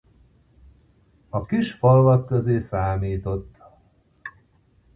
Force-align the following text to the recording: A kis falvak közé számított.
A 1.29 1.45
kis 1.45 1.73
falvak 1.73 2.25
közé 2.25 2.59
számított. 2.59 3.55